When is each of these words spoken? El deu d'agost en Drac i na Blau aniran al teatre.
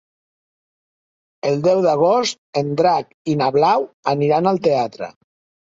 El 1.49 1.61
deu 1.67 1.83
d'agost 1.87 2.41
en 2.63 2.73
Drac 2.81 3.15
i 3.35 3.39
na 3.43 3.53
Blau 3.59 3.89
aniran 4.15 4.55
al 4.55 4.63
teatre. 4.71 5.13